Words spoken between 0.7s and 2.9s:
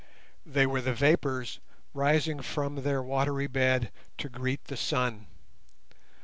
the vapours rising from